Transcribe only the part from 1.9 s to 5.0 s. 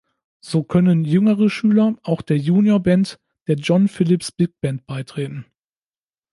auch der Junior Band der John Philipps Big Band